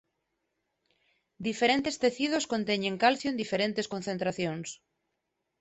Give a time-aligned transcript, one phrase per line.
[1.47, 4.67] Diferentes tecidos conteñen calcio en diferentes concentracións.